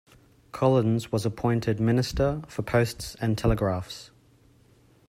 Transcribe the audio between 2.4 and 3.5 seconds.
for Posts and